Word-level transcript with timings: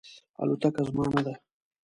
الوتکه 0.41 0.81
زما 0.87 1.05
نه 1.13 1.21
ده 1.25 1.33